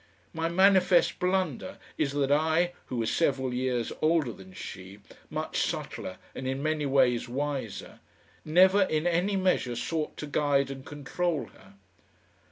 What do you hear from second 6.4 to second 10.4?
in many ways wiser, never in any measure sought to